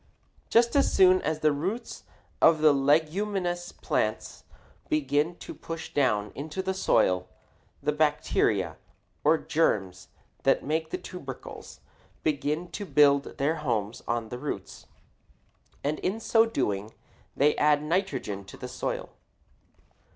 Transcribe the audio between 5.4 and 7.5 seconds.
push down into the soil,